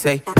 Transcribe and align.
say. 0.00 0.39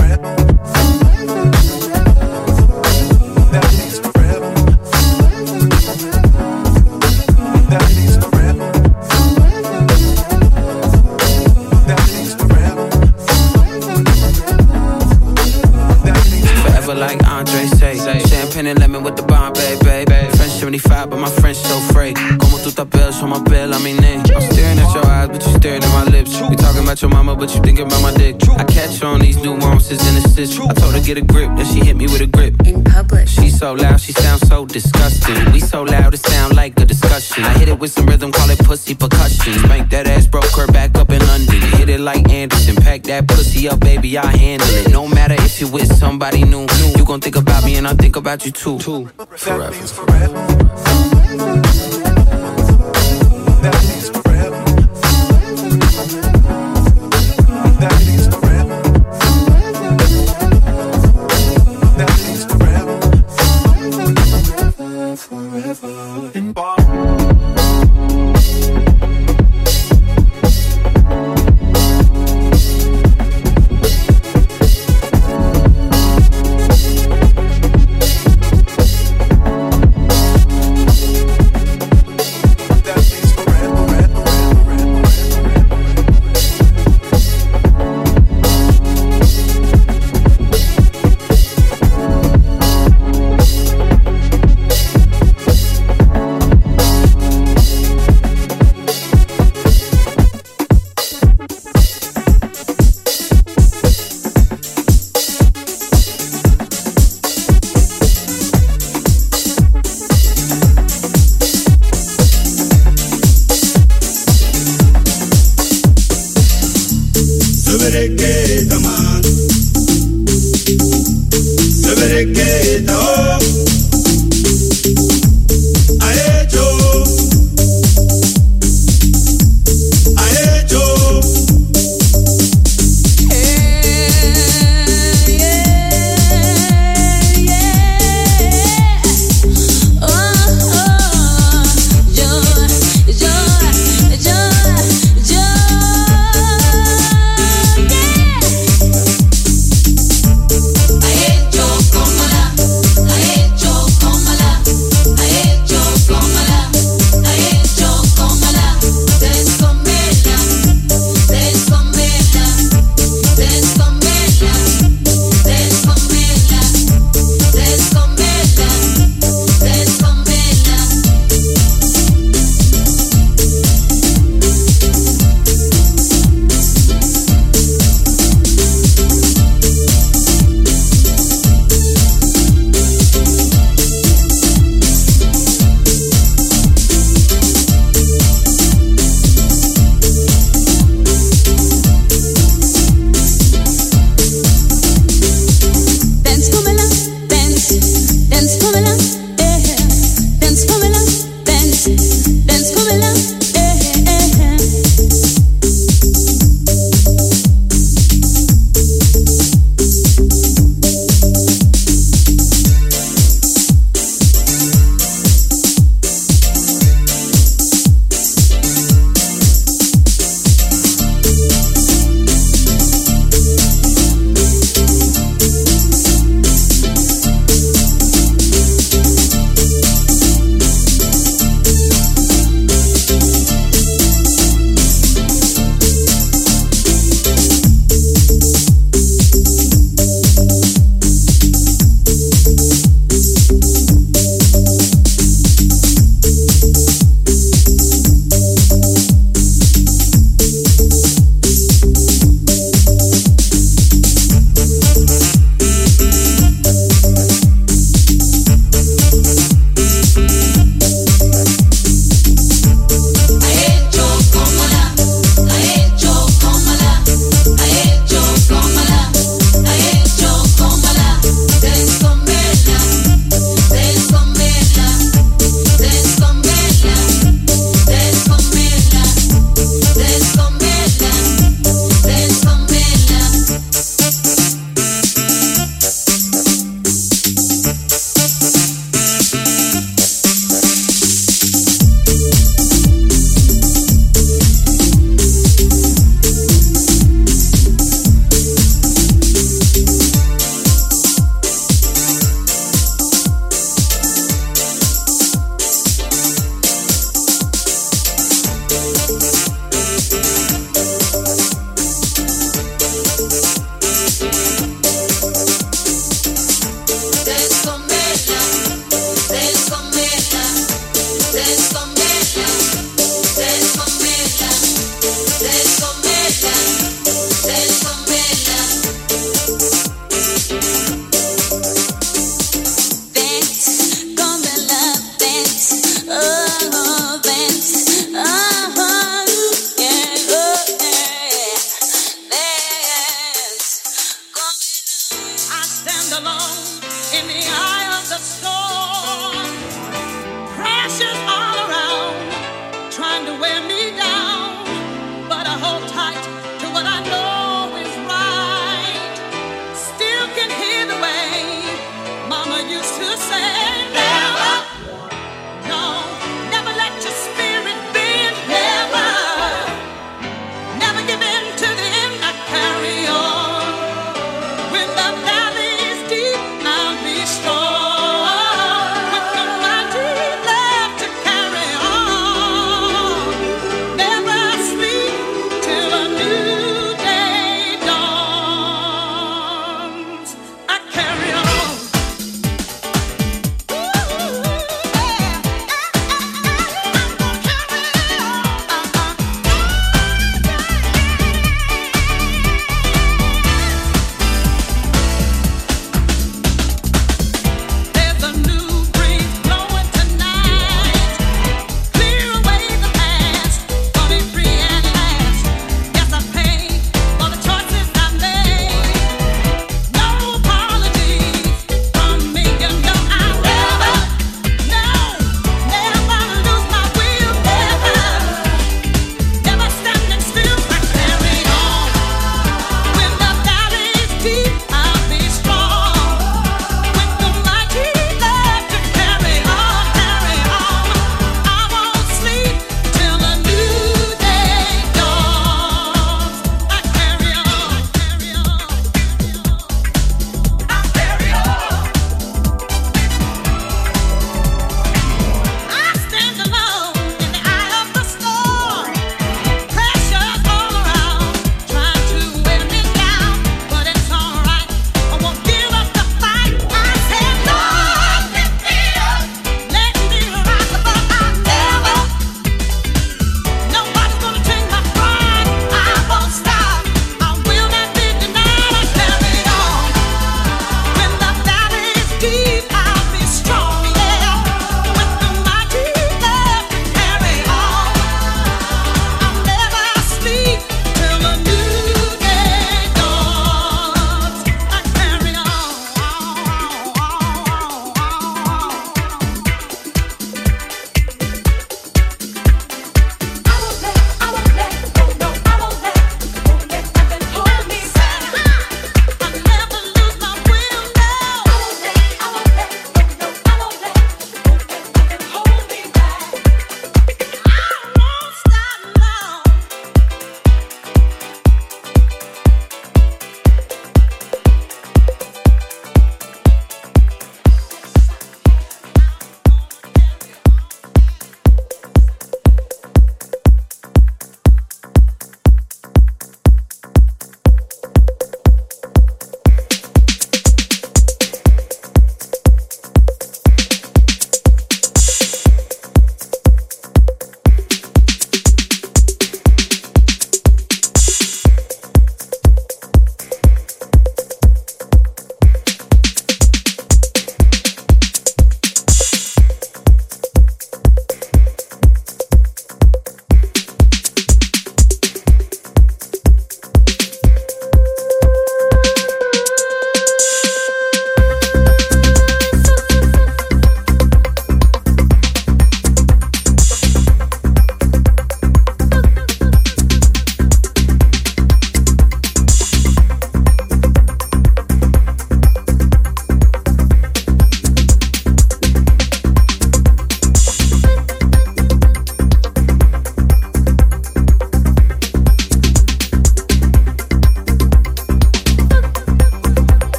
that 43.10 43.26
pussy 43.26 43.68
up, 43.68 43.80
baby, 43.80 44.16
I 44.16 44.26
handle 44.36 44.68
it. 44.68 44.92
No 44.92 45.08
matter 45.08 45.34
if 45.38 45.60
you 45.60 45.68
with 45.68 45.92
somebody 45.96 46.44
new, 46.44 46.66
you 46.96 47.04
gon' 47.04 47.20
think 47.20 47.36
about 47.36 47.64
me 47.64 47.76
and 47.76 47.86
I 47.86 47.94
think 47.94 48.14
about 48.14 48.46
you 48.46 48.52
too. 48.52 48.78
Forever. 48.78 50.49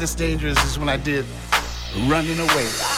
this 0.00 0.14
dangerous 0.14 0.56
is 0.64 0.78
when 0.78 0.88
I 0.88 0.96
did 0.96 1.26
Running 2.08 2.40
Away. 2.40 2.89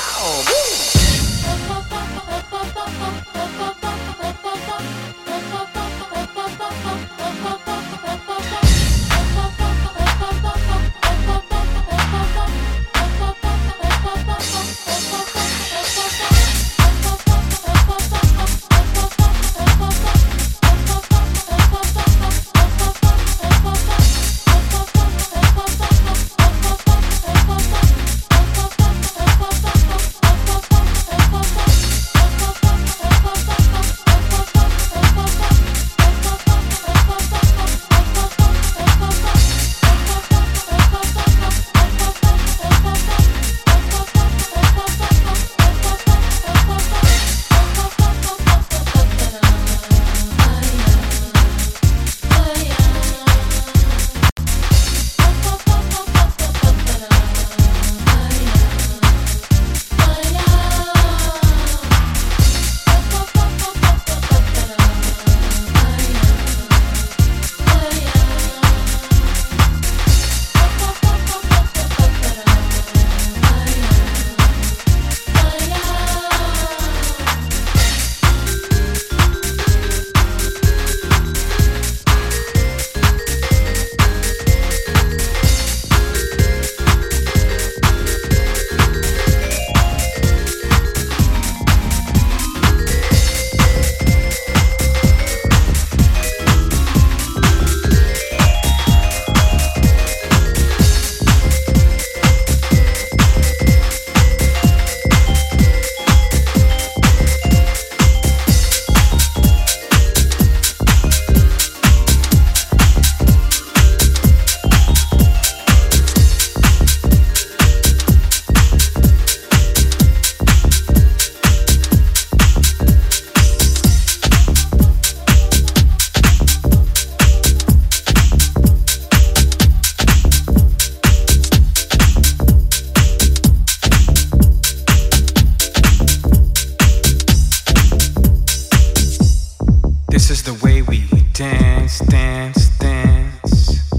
This 140.22 140.30
is 140.30 140.42
the 140.44 140.64
way 140.64 140.82
we 140.82 141.02
dance, 141.32 141.98
dance, 141.98 142.68
dance. 142.78 143.90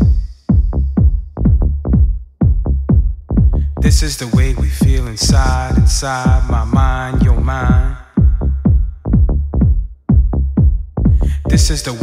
This 3.82 4.02
is 4.02 4.16
the 4.16 4.30
way 4.34 4.54
we 4.54 4.70
feel 4.70 5.08
inside, 5.08 5.78
inside 5.78 6.50
my 6.50 6.64
mind, 6.64 7.24
your 7.24 7.42
mind. 7.42 7.98
This 11.50 11.70
is 11.70 11.84
the 11.84 11.94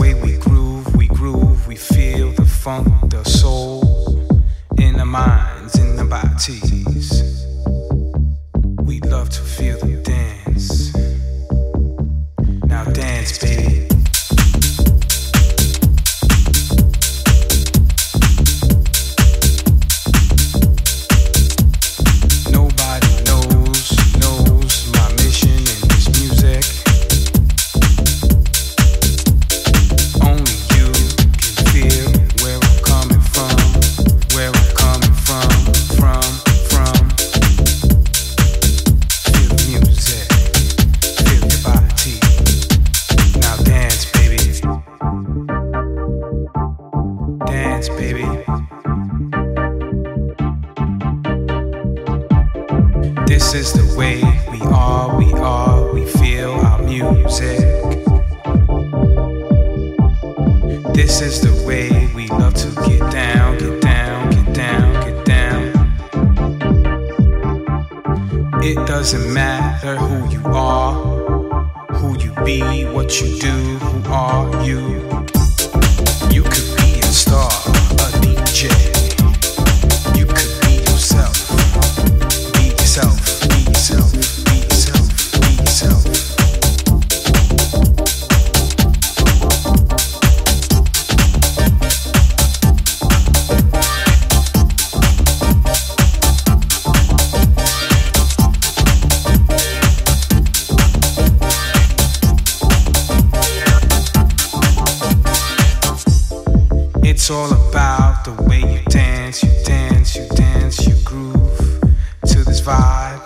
It's 107.31 107.37
all 107.37 107.69
about 107.69 108.25
the 108.25 108.33
way 108.43 108.59
you 108.59 108.81
dance, 108.87 109.45
you 109.45 109.53
dance, 109.65 110.17
you 110.17 110.27
dance, 110.35 110.85
you 110.85 110.97
groove 111.05 111.81
to 112.27 112.43
this 112.43 112.61
vibe, 112.61 113.23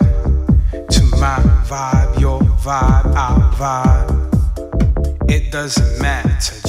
to 0.90 1.05
my 1.16 1.38
vibe, 1.64 2.20
your 2.20 2.38
vibe, 2.40 3.14
our 3.16 3.50
vibe. 3.55 5.30
It 5.30 5.50
doesn't 5.50 6.02
matter. 6.02 6.68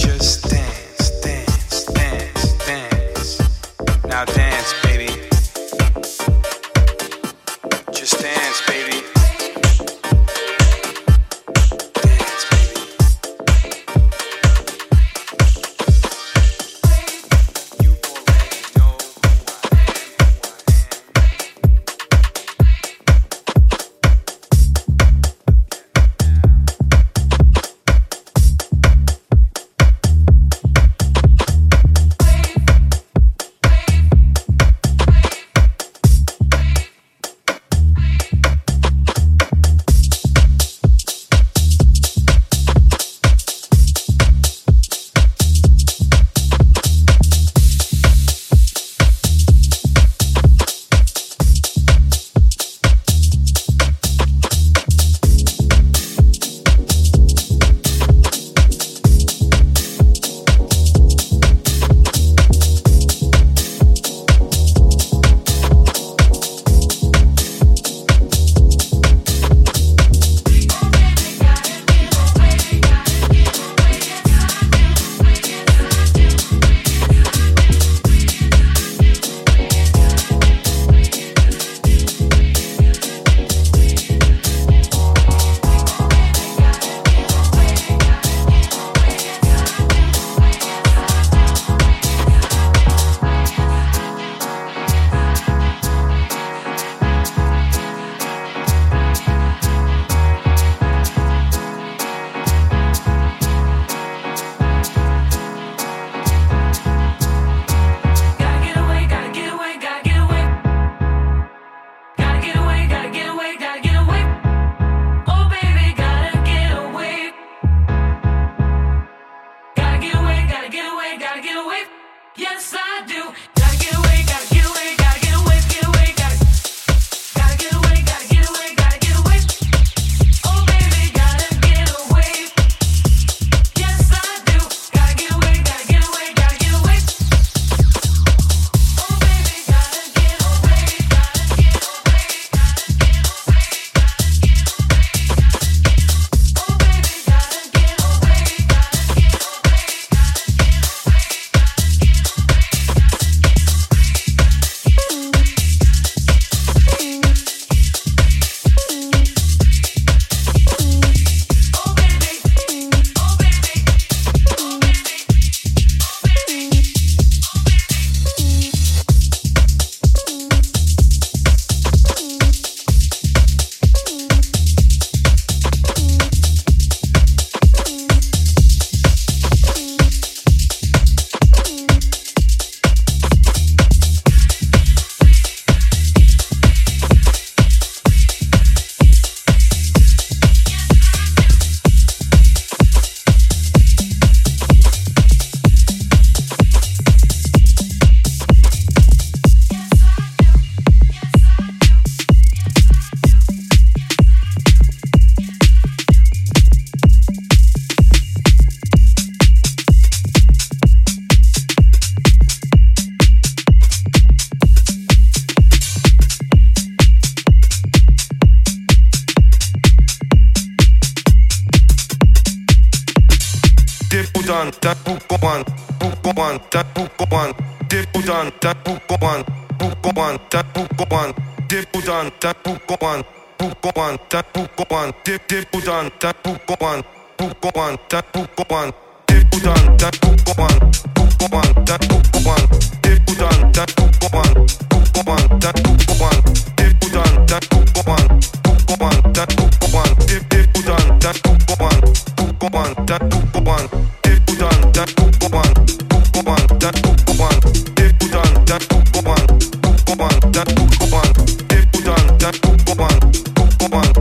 부고한다 233.66 234.44
부고한 234.54 235.12
띠띠부단다 235.24 236.34
부고한 236.44 237.02
부고한다 237.36 238.22
부고한 238.32 238.92
띠부단다 239.26 240.12
부고한 240.22 240.92
부고한다 241.16 241.98
부고한 241.98 242.70
띠부단다 243.02 243.86
부고한 243.96 244.68
부고한다 244.90 245.72
부고한 245.72 246.44
띠부단다 246.76 247.60
부고한 247.72 248.40
부고한다 248.62 249.46
부고한 249.48 250.16
띠띠부단다 250.28 251.32
부고한 251.42 252.02
부고한다 252.36 253.18
부고한 253.18 253.90
띠부단다 254.22 255.06
부고한 255.16 255.74
부고한다 256.10 256.92
부고한 256.92 257.60
띠부단다 257.96 258.78
부고한 258.78 259.48
부고한다 259.82 260.64
부고한 260.66 261.34
띠부단다 261.68 262.52
부고한 262.62 263.25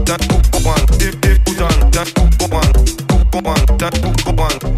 Pukoman, 0.05 0.21
Pukoman, 0.21 0.85
dan 1.01 1.01
Pukoman, 1.01 1.11
Deputan, 1.19 1.89
dan 1.89 2.05
Pukoman, 2.13 2.69
Pukoman, 3.09 3.61
dan 3.77 3.93
Pukoman. 4.01 4.74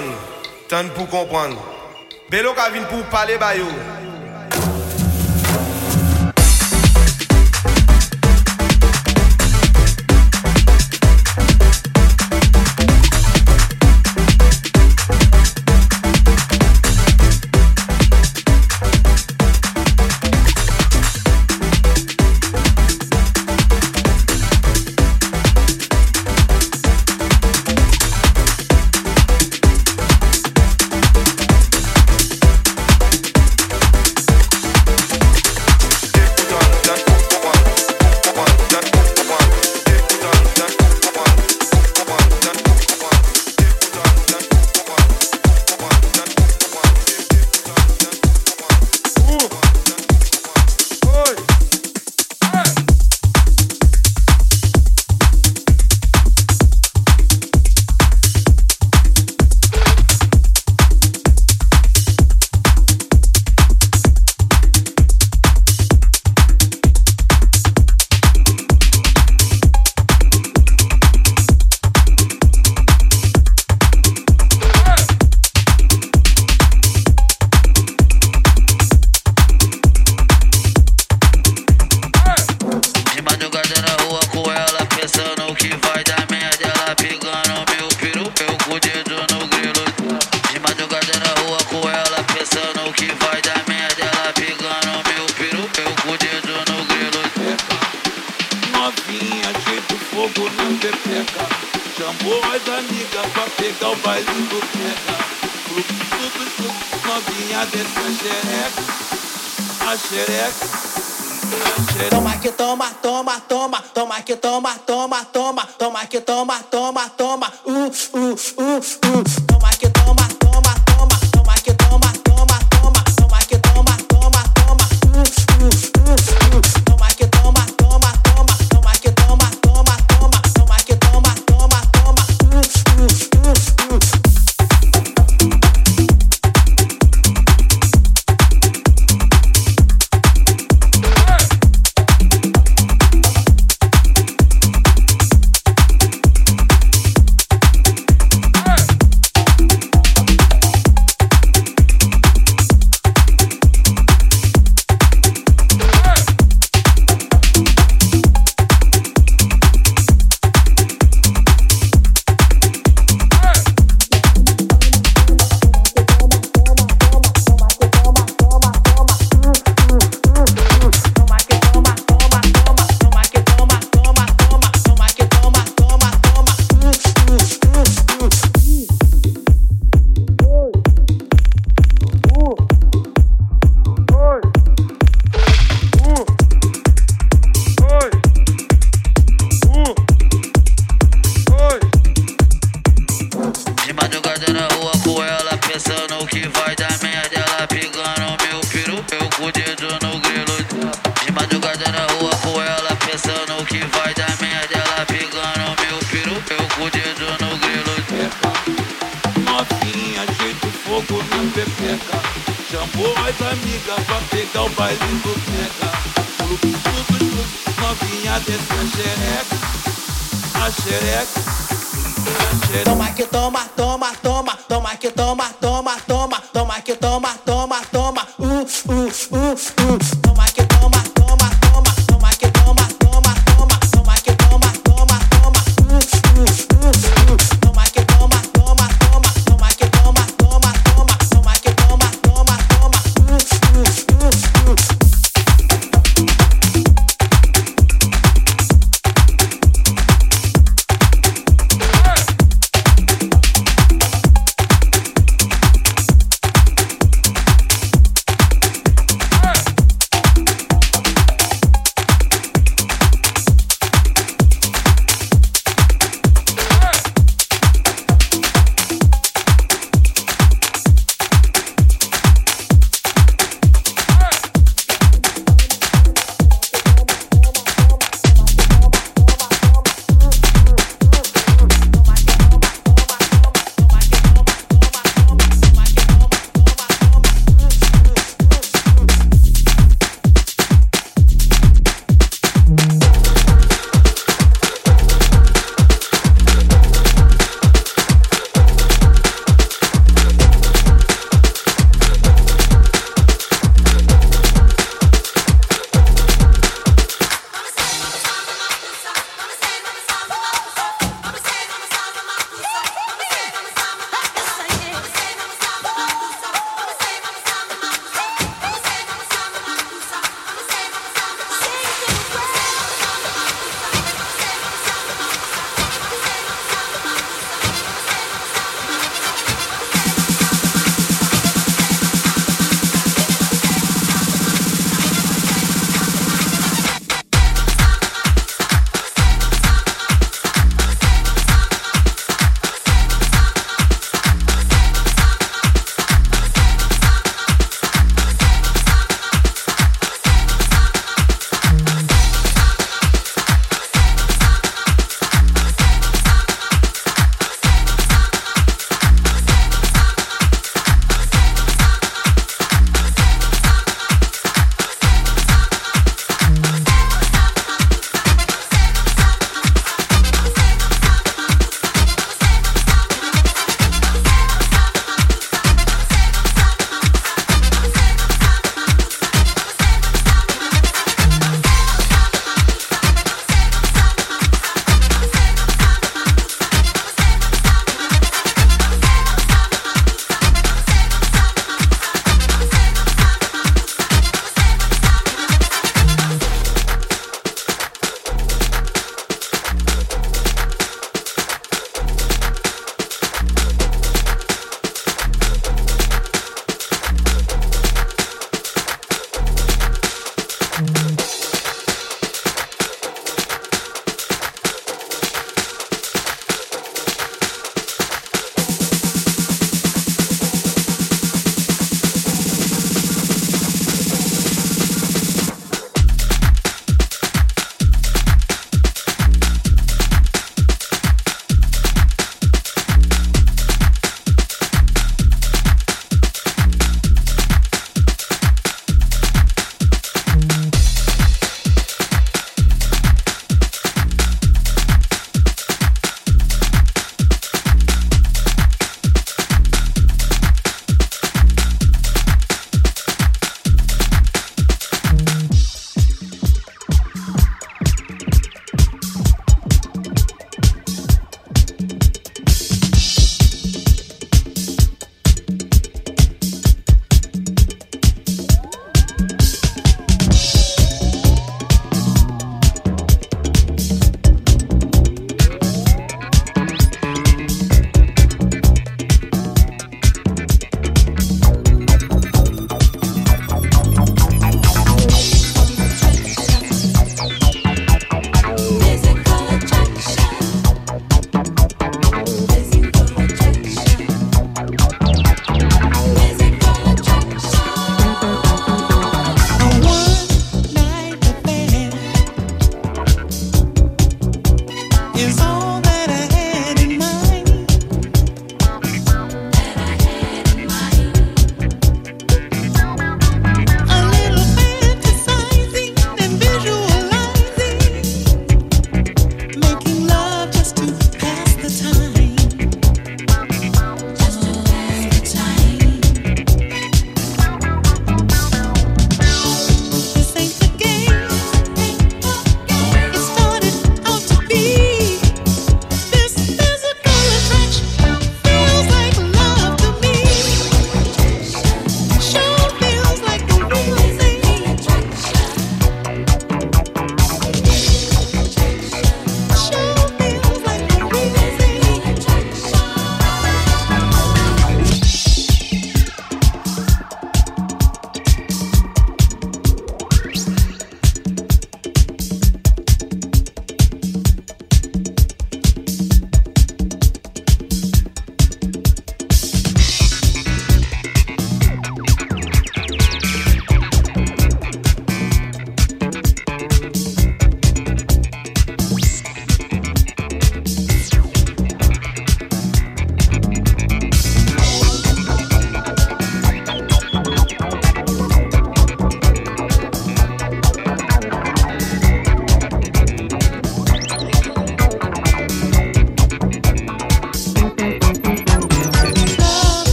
kompran, 0.00 0.14
tan 0.68 0.90
pou 0.94 1.06
kompran. 1.06 1.56
Belo 2.30 2.54
ka 2.54 2.70
vin 2.70 2.84
pou 2.88 3.02
pale 3.10 3.36
bayo, 3.38 3.66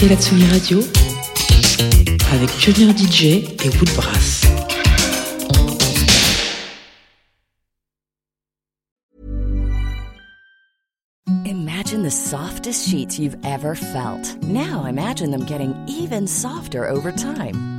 écoutez 0.00 0.14
la 0.14 0.20
Tsugi 0.20 0.46
Radio 0.50 0.80
avec 2.32 2.50
Pioneer 2.56 2.96
DJ 2.96 3.24
et 3.64 3.68
Woodbrass. 3.78 4.46
Imagine 11.44 12.02
the 12.02 12.10
softest 12.10 12.88
sheets 12.88 13.18
you've 13.18 13.36
ever 13.44 13.74
felt. 13.74 14.36
Now 14.42 14.86
imagine 14.86 15.32
them 15.32 15.44
getting 15.44 15.74
even 15.86 16.26
softer 16.26 16.88
over 16.88 17.12
time. 17.12 17.69